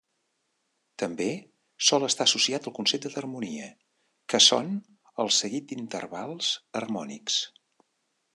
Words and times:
També, 1.01 1.27
sol 1.89 2.05
estar 2.07 2.27
associat 2.29 2.69
al 2.71 2.75
concepte 2.79 3.11
d'harmonia, 3.17 3.69
que 4.35 4.41
són 4.49 4.73
el 5.25 5.31
seguit 5.43 5.69
d'intervals 5.75 6.53
harmònics. 6.81 7.39